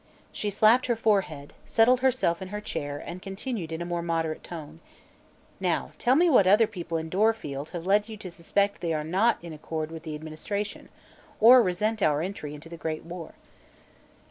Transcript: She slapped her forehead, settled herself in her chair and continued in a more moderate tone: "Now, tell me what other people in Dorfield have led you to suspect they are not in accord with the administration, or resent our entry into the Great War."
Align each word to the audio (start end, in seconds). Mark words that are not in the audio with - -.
She 0.31 0.49
slapped 0.49 0.87
her 0.87 0.95
forehead, 0.95 1.53
settled 1.63 1.99
herself 1.99 2.41
in 2.41 2.47
her 2.47 2.59
chair 2.59 2.97
and 3.05 3.21
continued 3.21 3.71
in 3.71 3.83
a 3.83 3.85
more 3.85 4.01
moderate 4.01 4.43
tone: 4.43 4.79
"Now, 5.59 5.91
tell 5.99 6.15
me 6.15 6.27
what 6.27 6.47
other 6.47 6.65
people 6.65 6.97
in 6.97 7.07
Dorfield 7.07 7.69
have 7.69 7.85
led 7.85 8.09
you 8.09 8.17
to 8.17 8.31
suspect 8.31 8.81
they 8.81 8.93
are 8.95 9.03
not 9.03 9.37
in 9.43 9.53
accord 9.53 9.91
with 9.91 10.01
the 10.01 10.15
administration, 10.15 10.89
or 11.39 11.61
resent 11.61 12.01
our 12.01 12.23
entry 12.23 12.55
into 12.55 12.67
the 12.67 12.77
Great 12.77 13.05
War." 13.05 13.35